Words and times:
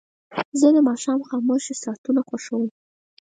زه 0.59 0.67
د 0.75 0.77
ماښام 0.89 1.19
خاموشه 1.29 1.73
ساعتونه 1.83 2.21
خوښوم. 2.27 2.69